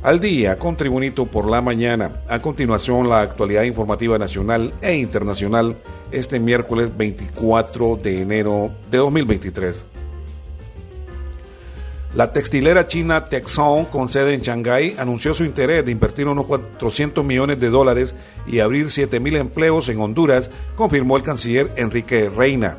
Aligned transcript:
Al 0.00 0.20
día 0.20 0.56
con 0.56 0.76
Tribunito 0.76 1.26
por 1.26 1.50
la 1.50 1.60
mañana. 1.60 2.22
A 2.28 2.38
continuación, 2.38 3.08
la 3.08 3.20
actualidad 3.20 3.64
informativa 3.64 4.16
nacional 4.16 4.72
e 4.80 4.94
internacional 4.94 5.76
este 6.12 6.38
miércoles 6.38 6.96
24 6.96 7.96
de 7.96 8.22
enero 8.22 8.70
de 8.92 8.98
2023. 8.98 9.84
La 12.14 12.32
textilera 12.32 12.86
china 12.86 13.24
Texon, 13.24 13.86
con 13.86 14.08
sede 14.08 14.34
en 14.34 14.40
Shanghái, 14.40 14.94
anunció 14.98 15.34
su 15.34 15.44
interés 15.44 15.84
de 15.84 15.90
invertir 15.90 16.28
unos 16.28 16.46
400 16.46 17.24
millones 17.24 17.58
de 17.58 17.68
dólares 17.68 18.14
y 18.46 18.60
abrir 18.60 18.86
7.000 18.86 19.36
empleos 19.36 19.88
en 19.88 20.00
Honduras, 20.00 20.48
confirmó 20.76 21.16
el 21.16 21.24
canciller 21.24 21.72
Enrique 21.76 22.30
Reina. 22.30 22.78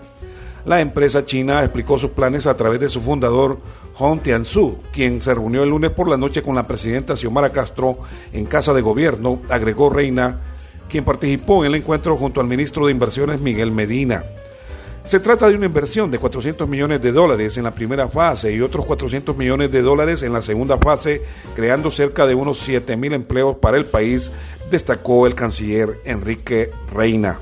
La 0.66 0.82
empresa 0.82 1.26
china 1.26 1.63
explicó 1.63 1.99
sus 1.99 2.12
planes 2.12 2.48
a 2.48 2.55
través 2.55 2.80
de 2.80 2.90
su 2.90 3.02
fundador 3.02 3.60
Hong 3.99 4.20
Tianzu, 4.20 4.77
quien 4.93 5.20
se 5.21 5.34
reunió 5.34 5.62
el 5.62 5.71
lunes 5.71 5.91
por 5.91 6.10
la 6.10 6.15
noche 6.15 6.41
con 6.41 6.55
la 6.55 6.65
presidenta 6.65 7.18
Xiomara 7.18 7.51
Castro 7.51 7.98
en 8.32 8.46
Casa 8.46 8.74
de 8.74 8.79
Gobierno, 8.79 9.41
agregó 9.49 9.90
Reina, 9.90 10.40
quien 10.87 11.04
participó 11.04 11.65
en 11.65 11.71
el 11.74 11.82
encuentro 11.82 12.15
junto 12.15 12.40
al 12.40 12.48
ministro 12.48 12.85
de 12.85 12.93
Inversiones 12.93 13.41
Miguel 13.41 13.74
Medina. 13.74 14.24
Se 15.04 15.20
trata 15.20 15.49
de 15.49 15.55
una 15.55 15.65
inversión 15.65 16.09
de 16.12 16.18
400 16.18 16.70
millones 16.70 17.01
de 17.01 17.12
dólares 17.12 17.57
en 17.57 17.65
la 17.65 17.76
primera 17.76 18.07
fase 18.07 18.54
y 18.54 18.62
otros 18.62 18.85
400 18.85 19.35
millones 19.35 19.70
de 19.70 19.82
dólares 19.82 20.24
en 20.24 20.31
la 20.31 20.41
segunda 20.41 20.77
fase, 20.77 21.21
creando 21.54 21.91
cerca 21.91 22.26
de 22.26 22.35
unos 22.35 22.59
7 22.59 22.96
mil 22.96 23.12
empleos 23.12 23.57
para 23.57 23.76
el 23.76 23.84
país, 23.84 24.31
destacó 24.71 25.27
el 25.27 25.35
canciller 25.35 25.99
Enrique 26.05 26.71
Reina. 26.93 27.37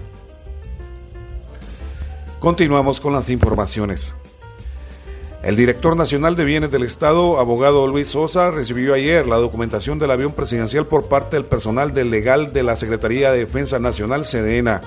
Continuamos 2.39 2.99
con 2.99 3.13
las 3.13 3.29
informaciones. 3.29 4.15
El 5.47 5.55
director 5.55 5.95
nacional 5.95 6.35
de 6.35 6.43
bienes 6.43 6.71
del 6.71 6.83
Estado, 6.83 7.39
abogado 7.39 7.87
Luis 7.87 8.09
Sosa, 8.09 8.51
recibió 8.51 8.93
ayer 8.93 9.25
la 9.25 9.37
documentación 9.37 9.97
del 9.97 10.11
avión 10.11 10.33
presidencial 10.33 10.85
por 10.85 11.05
parte 11.05 11.37
del 11.37 11.45
personal 11.45 11.93
del 11.93 12.09
legal 12.09 12.51
de 12.51 12.63
la 12.63 12.75
Secretaría 12.75 13.31
de 13.31 13.45
Defensa 13.45 13.79
Nacional, 13.79 14.25
Sedena. 14.25 14.81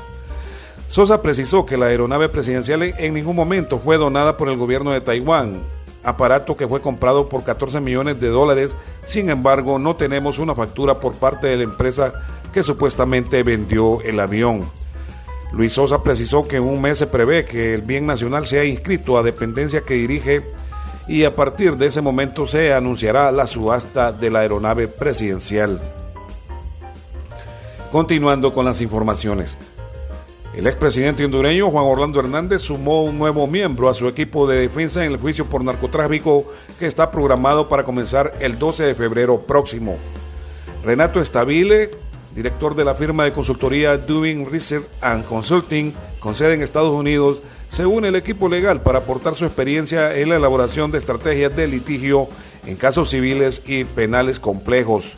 Sosa 0.86 1.22
precisó 1.22 1.64
que 1.64 1.78
la 1.78 1.86
aeronave 1.86 2.28
presidencial 2.28 2.82
en 2.82 3.14
ningún 3.14 3.36
momento 3.36 3.78
fue 3.78 3.96
donada 3.96 4.36
por 4.36 4.50
el 4.50 4.58
gobierno 4.58 4.90
de 4.90 5.00
Taiwán, 5.00 5.62
aparato 6.04 6.58
que 6.58 6.68
fue 6.68 6.82
comprado 6.82 7.30
por 7.30 7.42
14 7.42 7.80
millones 7.80 8.20
de 8.20 8.28
dólares, 8.28 8.70
sin 9.06 9.30
embargo 9.30 9.78
no 9.78 9.96
tenemos 9.96 10.38
una 10.38 10.54
factura 10.54 11.00
por 11.00 11.14
parte 11.14 11.46
de 11.46 11.56
la 11.56 11.64
empresa 11.64 12.12
que 12.52 12.62
supuestamente 12.62 13.42
vendió 13.42 14.02
el 14.02 14.20
avión. 14.20 14.68
Luis 15.52 15.72
Sosa 15.72 16.02
precisó 16.02 16.46
que 16.46 16.56
en 16.56 16.62
un 16.62 16.80
mes 16.80 16.98
se 16.98 17.06
prevé 17.06 17.44
que 17.44 17.74
el 17.74 17.82
bien 17.82 18.06
nacional 18.06 18.46
sea 18.46 18.64
inscrito 18.64 19.18
a 19.18 19.22
dependencia 19.22 19.82
que 19.82 19.94
dirige 19.94 20.42
y 21.08 21.24
a 21.24 21.34
partir 21.34 21.76
de 21.76 21.86
ese 21.86 22.00
momento 22.00 22.46
se 22.46 22.72
anunciará 22.72 23.32
la 23.32 23.46
subasta 23.46 24.12
de 24.12 24.30
la 24.30 24.40
aeronave 24.40 24.86
presidencial. 24.86 25.80
Continuando 27.90 28.52
con 28.52 28.64
las 28.64 28.80
informaciones. 28.80 29.56
El 30.54 30.66
expresidente 30.66 31.24
hondureño 31.24 31.70
Juan 31.70 31.84
Orlando 31.84 32.20
Hernández 32.20 32.62
sumó 32.62 33.04
un 33.04 33.18
nuevo 33.18 33.46
miembro 33.46 33.88
a 33.88 33.94
su 33.94 34.08
equipo 34.08 34.48
de 34.48 34.60
defensa 34.60 35.04
en 35.04 35.12
el 35.12 35.18
juicio 35.18 35.46
por 35.46 35.64
narcotráfico 35.64 36.44
que 36.78 36.86
está 36.86 37.10
programado 37.10 37.68
para 37.68 37.84
comenzar 37.84 38.34
el 38.40 38.58
12 38.58 38.84
de 38.84 38.94
febrero 38.94 39.40
próximo. 39.42 39.96
Renato 40.84 41.20
Estabile, 41.20 41.90
director 42.34 42.74
de 42.74 42.84
la 42.84 42.94
firma 42.94 43.24
de 43.24 43.32
consultoría 43.32 43.96
Doing 43.96 44.50
Research 44.50 44.86
and 45.00 45.24
Consulting, 45.24 45.92
con 46.18 46.34
sede 46.34 46.54
en 46.54 46.62
Estados 46.62 46.94
Unidos, 46.94 47.38
se 47.70 47.86
une 47.86 48.08
el 48.08 48.16
equipo 48.16 48.48
legal 48.48 48.82
para 48.82 48.98
aportar 48.98 49.34
su 49.34 49.44
experiencia 49.44 50.16
en 50.16 50.28
la 50.28 50.36
elaboración 50.36 50.90
de 50.90 50.98
estrategias 50.98 51.54
de 51.54 51.68
litigio 51.68 52.28
en 52.66 52.76
casos 52.76 53.10
civiles 53.10 53.62
y 53.66 53.84
penales 53.84 54.40
complejos. 54.40 55.16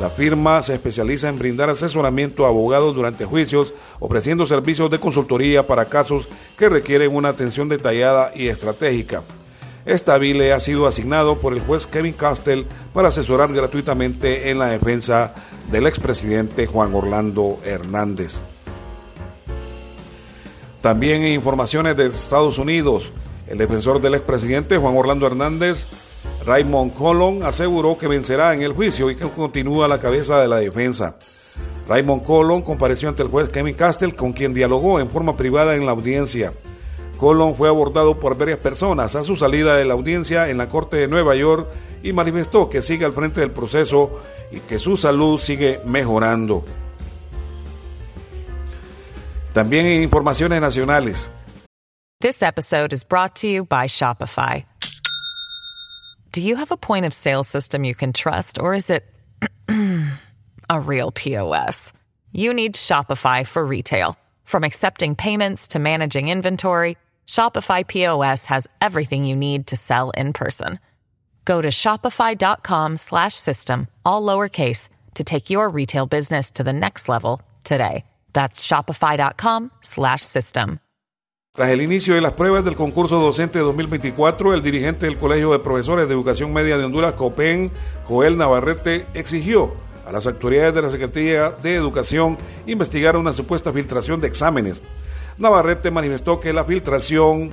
La 0.00 0.08
firma 0.08 0.62
se 0.62 0.74
especializa 0.74 1.28
en 1.28 1.38
brindar 1.38 1.68
asesoramiento 1.68 2.46
a 2.46 2.48
abogados 2.48 2.94
durante 2.94 3.26
juicios, 3.26 3.74
ofreciendo 4.00 4.46
servicios 4.46 4.90
de 4.90 4.98
consultoría 4.98 5.66
para 5.66 5.84
casos 5.84 6.28
que 6.56 6.70
requieren 6.70 7.14
una 7.14 7.28
atención 7.28 7.68
detallada 7.68 8.32
y 8.34 8.48
estratégica. 8.48 9.22
Estabile 9.84 10.52
ha 10.52 10.60
sido 10.60 10.86
asignado 10.86 11.38
por 11.38 11.52
el 11.52 11.60
juez 11.60 11.86
Kevin 11.86 12.12
Castell 12.12 12.66
para 12.92 13.08
asesorar 13.08 13.52
gratuitamente 13.52 14.50
en 14.50 14.58
la 14.58 14.66
defensa 14.66 15.34
del 15.70 15.86
expresidente 15.86 16.66
Juan 16.66 16.94
Orlando 16.94 17.58
Hernández. 17.64 18.40
También 20.80 21.22
en 21.22 21.32
informaciones 21.32 21.96
de 21.96 22.06
Estados 22.06 22.58
Unidos, 22.58 23.12
el 23.46 23.58
defensor 23.58 24.00
del 24.00 24.14
expresidente 24.14 24.76
Juan 24.76 24.96
Orlando 24.96 25.26
Hernández, 25.26 25.86
Raymond 26.46 26.94
Colon, 26.94 27.42
aseguró 27.42 27.98
que 27.98 28.08
vencerá 28.08 28.54
en 28.54 28.62
el 28.62 28.72
juicio 28.72 29.10
y 29.10 29.16
que 29.16 29.28
continúa 29.28 29.86
a 29.86 29.88
la 29.88 30.00
cabeza 30.00 30.40
de 30.40 30.48
la 30.48 30.56
defensa. 30.56 31.16
Raymond 31.88 32.22
Colon 32.24 32.62
compareció 32.62 33.08
ante 33.08 33.22
el 33.22 33.28
juez 33.28 33.48
Kevin 33.48 33.74
Castell, 33.74 34.14
con 34.14 34.32
quien 34.32 34.54
dialogó 34.54 35.00
en 35.00 35.10
forma 35.10 35.36
privada 35.36 35.74
en 35.74 35.86
la 35.86 35.92
audiencia. 35.92 36.52
Colon 37.22 37.54
fue 37.54 37.68
abordado 37.68 38.18
por 38.18 38.36
varias 38.36 38.58
personas 38.58 39.14
a 39.14 39.22
su 39.22 39.36
salida 39.36 39.76
de 39.76 39.84
la 39.84 39.94
audiencia 39.94 40.50
en 40.50 40.58
la 40.58 40.68
Corte 40.68 40.96
de 40.96 41.06
Nueva 41.06 41.36
York 41.36 41.68
y 42.02 42.12
manifestó 42.12 42.68
que 42.68 42.82
sigue 42.82 43.04
al 43.04 43.12
frente 43.12 43.40
del 43.40 43.52
proceso 43.52 44.20
y 44.50 44.58
que 44.58 44.80
su 44.80 44.96
salud 44.96 45.38
sigue 45.38 45.78
mejorando. 45.84 46.64
También 49.52 49.86
en 49.86 50.02
informaciones 50.02 50.60
nacionales. 50.60 51.30
This 52.20 52.42
episode 52.42 52.92
is 52.92 53.04
brought 53.04 53.36
to 53.36 53.46
you 53.46 53.66
by 53.66 53.86
Shopify. 53.86 54.64
Do 56.32 56.40
you 56.40 56.56
have 56.56 56.72
a 56.72 56.76
point 56.76 57.06
of 57.06 57.14
sale 57.14 57.44
system 57.44 57.84
you 57.84 57.94
can 57.94 58.12
trust, 58.12 58.58
or 58.58 58.74
is 58.74 58.90
it 58.90 59.04
a 60.68 60.80
real 60.80 61.12
POS? 61.12 61.92
You 62.32 62.52
need 62.52 62.74
Shopify 62.74 63.46
for 63.46 63.64
retail. 63.64 64.16
From 64.42 64.64
accepting 64.64 65.14
payments 65.14 65.68
to 65.68 65.78
managing 65.78 66.28
inventory, 66.28 66.96
Shopify 67.26 67.86
POS 67.86 68.46
has 68.46 68.68
everything 68.80 69.24
you 69.24 69.34
need 69.34 69.66
to 69.66 69.76
sell 69.76 70.10
in 70.10 70.32
person. 70.32 70.78
Go 71.44 71.60
to 71.60 71.68
shopify.com 71.68 72.96
slash 72.96 73.34
system, 73.34 73.88
all 74.04 74.22
lowercase, 74.22 74.88
to 75.14 75.24
take 75.24 75.50
your 75.50 75.68
retail 75.68 76.06
business 76.06 76.50
to 76.52 76.62
the 76.62 76.72
next 76.72 77.08
level 77.08 77.40
today. 77.64 78.04
That's 78.32 78.62
shopify.com 78.62 79.70
slash 79.80 80.22
system. 80.22 80.78
Tras 81.54 81.68
el 81.68 81.82
inicio 81.82 82.14
de 82.14 82.22
las 82.22 82.32
pruebas 82.32 82.64
del 82.64 82.76
concurso 82.76 83.18
docente 83.18 83.58
2024, 83.58 84.54
el 84.54 84.62
dirigente 84.62 85.04
del 85.04 85.18
Colegio 85.18 85.52
de 85.52 85.58
Profesores 85.58 86.08
de 86.08 86.14
Educación 86.14 86.50
Media 86.50 86.78
de 86.78 86.84
Honduras, 86.84 87.12
COPEN, 87.12 87.70
Joel 88.06 88.38
Navarrete, 88.38 89.06
exigió 89.12 89.74
a 90.06 90.12
las 90.12 90.26
autoridades 90.26 90.74
de 90.74 90.80
la 90.80 90.90
Secretaría 90.90 91.50
de 91.50 91.74
Educación 91.74 92.38
investigar 92.66 93.18
una 93.18 93.34
supuesta 93.34 93.70
filtración 93.70 94.18
de 94.22 94.28
exámenes. 94.28 94.80
Navarrete 95.38 95.90
manifestó 95.90 96.40
que 96.40 96.52
la 96.52 96.64
filtración 96.64 97.50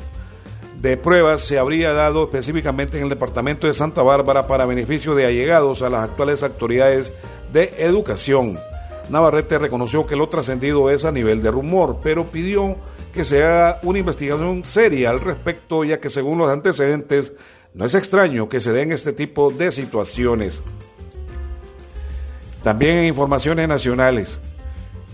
de 0.81 0.97
pruebas 0.97 1.41
se 1.41 1.59
habría 1.59 1.93
dado 1.93 2.23
específicamente 2.23 2.97
en 2.97 3.03
el 3.03 3.09
departamento 3.09 3.67
de 3.67 3.73
Santa 3.73 4.01
Bárbara 4.01 4.47
para 4.47 4.65
beneficio 4.65 5.13
de 5.15 5.25
allegados 5.25 5.81
a 5.81 5.89
las 5.89 6.03
actuales 6.03 6.41
autoridades 6.43 7.11
de 7.51 7.73
educación. 7.79 8.59
Navarrete 9.09 9.57
reconoció 9.57 10.05
que 10.05 10.15
lo 10.15 10.29
trascendido 10.29 10.89
es 10.89 11.03
a 11.03 11.11
nivel 11.11 11.41
de 11.41 11.51
rumor, 11.51 11.97
pero 12.01 12.25
pidió 12.25 12.77
que 13.13 13.25
se 13.25 13.43
haga 13.43 13.79
una 13.83 13.99
investigación 13.99 14.63
seria 14.63 15.09
al 15.09 15.19
respecto, 15.19 15.83
ya 15.83 15.99
que 15.99 16.09
según 16.09 16.37
los 16.37 16.49
antecedentes, 16.49 17.33
no 17.73 17.85
es 17.85 17.95
extraño 17.95 18.47
que 18.47 18.59
se 18.59 18.71
den 18.71 18.91
este 18.91 19.13
tipo 19.13 19.51
de 19.51 19.71
situaciones. 19.71 20.61
También 22.63 22.97
en 22.97 23.05
informaciones 23.05 23.67
nacionales. 23.67 24.39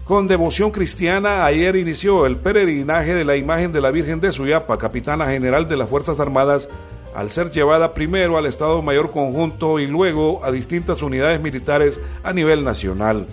Con 0.06 0.28
devoción 0.28 0.70
cristiana, 0.70 1.46
ayer 1.46 1.76
inició 1.76 2.28
el 2.28 2.38
peregrinaje 2.38 3.16
de 3.16 3.26
la 3.26 3.38
imagen 3.38 3.72
de 3.72 3.82
la 3.82 3.90
Virgen 3.90 4.22
de 4.22 4.32
Suyapa, 4.32 4.78
capitana 4.78 5.26
general 5.26 5.68
de 5.68 5.78
las 5.78 5.90
Fuerzas 5.90 6.20
Armadas, 6.20 6.70
al 7.16 7.32
ser 7.32 7.50
llevada 7.50 7.96
primero 7.96 8.38
al 8.38 8.46
Estado 8.46 8.84
Mayor 8.84 9.10
Conjunto 9.10 9.80
y 9.80 9.88
luego 9.88 10.46
a 10.46 10.52
distintas 10.52 11.02
unidades 11.02 11.42
militares 11.42 12.00
a 12.24 12.34
nivel 12.34 12.64
nacional. 12.64 13.26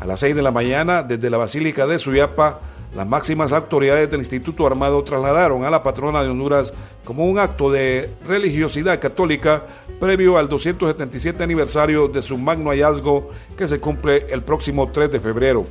A 0.00 0.06
las 0.06 0.20
6 0.20 0.34
de 0.34 0.40
la 0.40 0.50
mañana, 0.50 1.02
desde 1.02 1.28
la 1.28 1.36
Basílica 1.36 1.86
de 1.86 1.98
Suyapa, 1.98 2.60
las 2.96 3.06
máximas 3.06 3.52
autoridades 3.52 4.10
del 4.10 4.20
Instituto 4.20 4.66
Armado 4.66 5.04
trasladaron 5.04 5.66
a 5.66 5.70
la 5.70 5.82
patrona 5.82 6.22
de 6.22 6.30
Honduras 6.30 6.72
como 7.04 7.26
un 7.26 7.38
acto 7.38 7.70
de 7.70 8.08
religiosidad 8.26 8.98
católica 8.98 9.64
previo 10.00 10.38
al 10.38 10.48
277 10.48 11.42
aniversario 11.42 12.08
de 12.08 12.22
su 12.22 12.38
magno 12.38 12.70
hallazgo 12.70 13.28
que 13.58 13.68
se 13.68 13.78
cumple 13.78 14.26
el 14.30 14.40
próximo 14.40 14.90
3 14.90 15.12
de 15.12 15.20
febrero. 15.20 15.66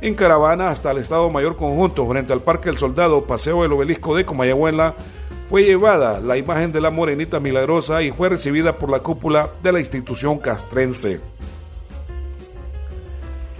En 0.00 0.14
caravana 0.14 0.68
hasta 0.68 0.90
el 0.90 0.98
Estado 0.98 1.30
Mayor 1.30 1.56
Conjunto, 1.56 2.06
frente 2.06 2.32
al 2.32 2.42
Parque 2.42 2.68
del 2.68 2.78
Soldado, 2.78 3.24
Paseo 3.24 3.62
del 3.62 3.72
Obelisco 3.72 4.14
de 4.14 4.26
Comayagüela, 4.26 4.94
fue 5.48 5.64
llevada 5.64 6.20
la 6.20 6.36
imagen 6.36 6.70
de 6.72 6.80
la 6.80 6.90
Morenita 6.90 7.40
Milagrosa 7.40 8.02
y 8.02 8.10
fue 8.10 8.28
recibida 8.28 8.76
por 8.76 8.90
la 8.90 8.98
cúpula 8.98 9.48
de 9.62 9.72
la 9.72 9.80
institución 9.80 10.38
castrense. 10.38 11.20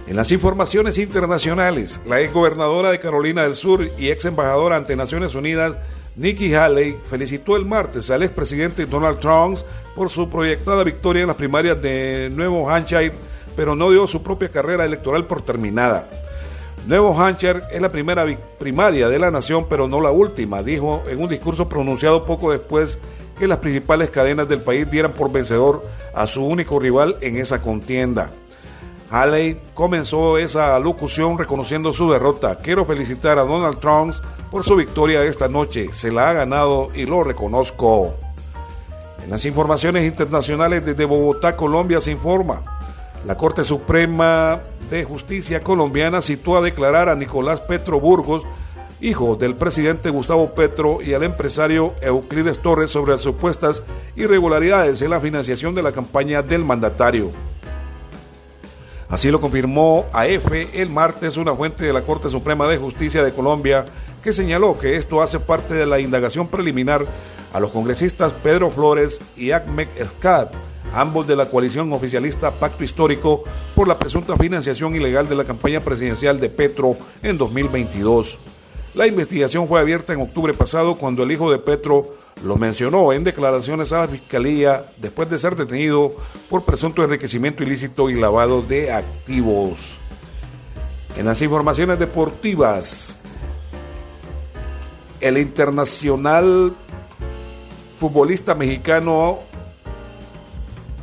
En 0.05 0.15
las 0.15 0.31
informaciones 0.31 0.97
internacionales, 0.99 1.99
la 2.05 2.21
ex 2.21 2.33
gobernadora 2.33 2.91
de 2.91 2.99
Carolina 2.99 3.43
del 3.43 3.55
Sur 3.55 3.89
y 3.97 4.09
ex 4.09 4.25
embajadora 4.25 4.77
ante 4.77 4.95
Naciones 4.95 5.33
Unidas, 5.33 5.75
Nikki 6.15 6.53
Haley, 6.53 6.97
felicitó 7.09 7.55
el 7.55 7.65
martes 7.65 8.09
al 8.11 8.23
expresidente 8.23 8.85
Donald 8.85 9.19
Trump 9.19 9.57
por 9.95 10.09
su 10.09 10.29
proyectada 10.29 10.83
victoria 10.83 11.21
en 11.23 11.27
las 11.27 11.35
primarias 11.35 11.81
de 11.81 12.29
Nuevo 12.33 12.69
Hampshire, 12.69 13.13
pero 13.55 13.75
no 13.75 13.89
dio 13.89 14.07
su 14.07 14.21
propia 14.21 14.49
carrera 14.49 14.85
electoral 14.85 15.25
por 15.25 15.41
terminada. 15.41 16.07
Nuevo 16.87 17.19
Hampshire 17.19 17.63
es 17.69 17.81
la 17.81 17.91
primera 17.91 18.25
primaria 18.57 19.09
de 19.09 19.19
la 19.19 19.29
nación, 19.29 19.65
pero 19.69 19.89
no 19.89 19.99
la 19.99 20.11
última, 20.11 20.63
dijo 20.63 21.03
en 21.09 21.21
un 21.21 21.27
discurso 21.27 21.67
pronunciado 21.67 22.23
poco 22.23 22.49
después 22.49 22.97
que 23.37 23.45
las 23.45 23.57
principales 23.57 24.09
cadenas 24.09 24.47
del 24.47 24.61
país 24.61 24.89
dieran 24.89 25.11
por 25.11 25.29
vencedor 25.29 25.85
a 26.15 26.25
su 26.27 26.45
único 26.45 26.79
rival 26.79 27.17
en 27.19 27.35
esa 27.35 27.61
contienda. 27.61 28.29
Haley 29.11 29.59
comenzó 29.73 30.37
esa 30.37 30.79
locución 30.79 31.37
reconociendo 31.37 31.91
su 31.91 32.09
derrota. 32.09 32.57
Quiero 32.59 32.85
felicitar 32.85 33.37
a 33.37 33.43
Donald 33.43 33.79
Trump 33.79 34.15
por 34.49 34.63
su 34.63 34.77
victoria 34.77 35.25
esta 35.25 35.49
noche. 35.49 35.89
Se 35.91 36.09
la 36.09 36.29
ha 36.29 36.33
ganado 36.33 36.89
y 36.95 37.05
lo 37.05 37.21
reconozco. 37.21 38.13
En 39.21 39.29
las 39.29 39.43
informaciones 39.43 40.05
internacionales 40.05 40.85
desde 40.85 41.03
Bogotá, 41.03 41.57
Colombia, 41.57 41.99
se 41.99 42.11
informa. 42.11 42.76
La 43.27 43.35
Corte 43.35 43.65
Suprema 43.65 44.61
de 44.89 45.03
Justicia 45.03 45.59
colombiana 45.59 46.21
citó 46.21 46.55
a 46.55 46.61
declarar 46.61 47.09
a 47.09 47.15
Nicolás 47.15 47.59
Petro 47.59 47.99
Burgos, 47.99 48.43
hijo 49.01 49.35
del 49.35 49.53
presidente 49.53 50.11
Gustavo 50.11 50.55
Petro, 50.55 51.01
y 51.01 51.13
al 51.13 51.23
empresario 51.23 51.93
Euclides 51.99 52.59
Torres 52.59 52.89
sobre 52.89 53.11
las 53.11 53.21
supuestas 53.21 53.81
irregularidades 54.15 55.01
en 55.01 55.09
la 55.09 55.19
financiación 55.19 55.75
de 55.75 55.83
la 55.83 55.91
campaña 55.91 56.41
del 56.41 56.63
mandatario. 56.63 57.31
Así 59.09 59.29
lo 59.29 59.41
confirmó 59.41 60.05
a 60.13 60.25
EFE 60.25 60.81
el 60.81 60.89
martes 60.89 61.35
una 61.35 61.53
fuente 61.53 61.83
de 61.83 61.91
la 61.91 62.03
Corte 62.03 62.29
Suprema 62.29 62.65
de 62.65 62.77
Justicia 62.77 63.25
de 63.25 63.33
Colombia 63.33 63.83
que 64.23 64.31
señaló 64.31 64.79
que 64.79 64.95
esto 64.95 65.21
hace 65.21 65.41
parte 65.41 65.73
de 65.73 65.85
la 65.85 65.99
indagación 65.99 66.47
preliminar 66.47 67.05
a 67.51 67.59
los 67.59 67.71
congresistas 67.71 68.31
Pedro 68.41 68.69
Flores 68.69 69.19
y 69.35 69.51
Ahmed 69.51 69.89
Escad, 69.97 70.47
ambos 70.93 71.27
de 71.27 71.35
la 71.35 71.45
coalición 71.47 71.91
oficialista 71.93 72.51
Pacto 72.51 72.83
Histórico 72.83 73.43
por 73.75 73.87
la 73.87 73.97
presunta 73.97 74.35
financiación 74.35 74.95
ilegal 74.95 75.27
de 75.27 75.35
la 75.35 75.43
campaña 75.43 75.79
presidencial 75.79 76.39
de 76.39 76.49
Petro 76.49 76.97
en 77.21 77.37
2022. 77.37 78.37
La 78.93 79.05
investigación 79.05 79.67
fue 79.67 79.79
abierta 79.79 80.13
en 80.13 80.21
octubre 80.21 80.53
pasado 80.53 80.95
cuando 80.95 81.23
el 81.23 81.31
hijo 81.31 81.51
de 81.51 81.59
Petro 81.59 82.15
lo 82.43 82.55
mencionó 82.55 83.13
en 83.13 83.23
declaraciones 83.23 83.91
a 83.91 83.99
la 83.99 84.07
Fiscalía 84.07 84.85
después 84.97 85.29
de 85.29 85.39
ser 85.39 85.55
detenido 85.55 86.15
por 86.49 86.63
presunto 86.63 87.03
enriquecimiento 87.03 87.63
ilícito 87.63 88.09
y 88.09 88.15
lavado 88.15 88.61
de 88.61 88.91
activos. 88.91 89.95
En 91.17 91.25
las 91.25 91.41
informaciones 91.41 91.99
deportivas, 91.99 93.15
el 95.19 95.37
internacional 95.37 96.73
futbolista 97.99 98.53
mexicano 98.53 99.39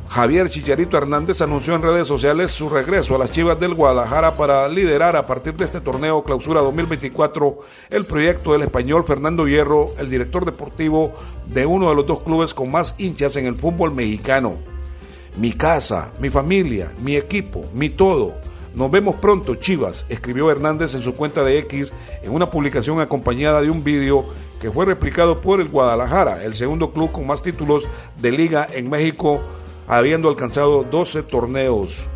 Javier 0.07 0.49
Chicharito 0.49 0.97
Hernández 0.97 1.41
anunció 1.41 1.75
en 1.75 1.81
redes 1.81 2.07
sociales 2.07 2.51
su 2.51 2.69
regreso 2.69 3.15
a 3.15 3.17
las 3.17 3.31
Chivas 3.31 3.59
del 3.59 3.73
Guadalajara 3.73 4.37
para 4.37 4.67
liderar 4.67 5.15
a 5.15 5.27
partir 5.27 5.55
de 5.55 5.65
este 5.65 5.81
torneo 5.81 6.23
Clausura 6.23 6.61
2024 6.61 7.59
el 7.89 8.05
proyecto 8.05 8.53
del 8.53 8.61
español 8.61 9.03
Fernando 9.05 9.47
Hierro, 9.47 9.87
el 9.97 10.09
director 10.09 10.45
deportivo 10.45 11.13
de 11.47 11.65
uno 11.65 11.89
de 11.89 11.95
los 11.95 12.05
dos 12.05 12.23
clubes 12.23 12.53
con 12.53 12.71
más 12.71 12.95
hinchas 12.97 13.35
en 13.35 13.45
el 13.45 13.55
fútbol 13.55 13.93
mexicano. 13.93 14.55
Mi 15.37 15.51
casa, 15.51 16.11
mi 16.21 16.29
familia, 16.29 16.91
mi 17.01 17.17
equipo, 17.17 17.65
mi 17.73 17.89
todo. 17.89 18.35
Nos 18.73 18.91
vemos 18.91 19.15
pronto, 19.15 19.55
Chivas, 19.55 20.05
escribió 20.07 20.51
Hernández 20.51 20.93
en 20.93 21.01
su 21.01 21.15
cuenta 21.15 21.43
de 21.43 21.59
X 21.59 21.93
en 22.21 22.31
una 22.31 22.49
publicación 22.49 23.01
acompañada 23.01 23.61
de 23.61 23.69
un 23.69 23.83
vídeo 23.83 24.25
que 24.61 24.71
fue 24.71 24.85
replicado 24.85 25.41
por 25.41 25.59
el 25.59 25.69
Guadalajara, 25.69 26.43
el 26.43 26.53
segundo 26.53 26.91
club 26.91 27.11
con 27.11 27.25
más 27.27 27.41
títulos 27.41 27.83
de 28.21 28.31
liga 28.31 28.67
en 28.71 28.89
México 28.89 29.41
habiendo 29.87 30.29
alcanzado 30.29 30.83
12 30.83 31.23
torneos. 31.23 32.07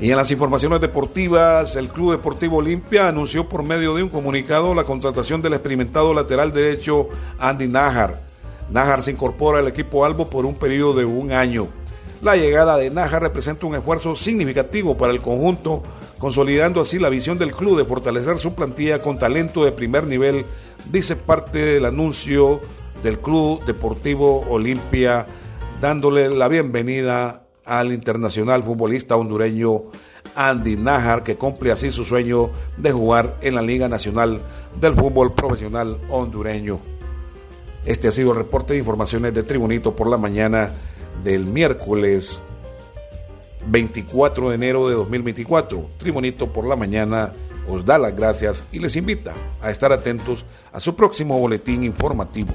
Y 0.00 0.10
en 0.10 0.16
las 0.16 0.30
informaciones 0.30 0.80
deportivas, 0.80 1.76
el 1.76 1.88
Club 1.88 2.12
Deportivo 2.12 2.58
Olimpia 2.58 3.08
anunció 3.08 3.48
por 3.48 3.62
medio 3.62 3.94
de 3.94 4.02
un 4.02 4.08
comunicado 4.08 4.74
la 4.74 4.84
contratación 4.84 5.40
del 5.40 5.54
experimentado 5.54 6.12
lateral 6.12 6.52
derecho 6.52 7.08
Andy 7.38 7.68
Najar. 7.68 8.20
Najar 8.70 9.02
se 9.02 9.12
incorpora 9.12 9.60
al 9.60 9.68
equipo 9.68 10.04
Albo 10.04 10.28
por 10.28 10.46
un 10.46 10.56
periodo 10.56 10.94
de 10.94 11.04
un 11.04 11.30
año. 11.32 11.68
La 12.22 12.36
llegada 12.36 12.76
de 12.76 12.90
Najar 12.90 13.22
representa 13.22 13.66
un 13.66 13.76
esfuerzo 13.76 14.16
significativo 14.16 14.96
para 14.96 15.12
el 15.12 15.20
conjunto, 15.20 15.82
consolidando 16.18 16.80
así 16.80 16.98
la 16.98 17.08
visión 17.08 17.38
del 17.38 17.52
club 17.52 17.78
de 17.78 17.84
fortalecer 17.84 18.38
su 18.38 18.54
plantilla 18.54 19.00
con 19.00 19.18
talento 19.18 19.64
de 19.64 19.72
primer 19.72 20.06
nivel, 20.06 20.44
dice 20.90 21.16
parte 21.16 21.58
del 21.58 21.84
anuncio 21.84 22.60
del 23.02 23.20
Club 23.20 23.64
Deportivo 23.64 24.40
Olimpia 24.48 25.26
dándole 25.84 26.30
la 26.30 26.48
bienvenida 26.48 27.42
al 27.66 27.92
internacional 27.92 28.62
futbolista 28.62 29.16
hondureño 29.16 29.82
Andy 30.34 30.78
Najar, 30.78 31.22
que 31.22 31.36
cumple 31.36 31.72
así 31.72 31.92
su 31.92 32.06
sueño 32.06 32.48
de 32.78 32.90
jugar 32.90 33.36
en 33.42 33.54
la 33.54 33.60
Liga 33.60 33.86
Nacional 33.86 34.40
del 34.80 34.94
Fútbol 34.94 35.34
Profesional 35.34 35.98
Hondureño. 36.08 36.78
Este 37.84 38.08
ha 38.08 38.12
sido 38.12 38.30
el 38.30 38.38
reporte 38.38 38.72
de 38.72 38.78
informaciones 38.78 39.34
de 39.34 39.42
Tribunito 39.42 39.94
por 39.94 40.08
la 40.08 40.16
mañana 40.16 40.70
del 41.22 41.44
miércoles 41.44 42.40
24 43.66 44.48
de 44.48 44.54
enero 44.54 44.88
de 44.88 44.94
2024. 44.94 45.90
Tribunito 45.98 46.50
por 46.50 46.66
la 46.66 46.76
mañana 46.76 47.34
os 47.68 47.84
da 47.84 47.98
las 47.98 48.16
gracias 48.16 48.64
y 48.72 48.78
les 48.78 48.96
invita 48.96 49.34
a 49.60 49.70
estar 49.70 49.92
atentos 49.92 50.46
a 50.72 50.80
su 50.80 50.96
próximo 50.96 51.38
boletín 51.38 51.84
informativo. 51.84 52.54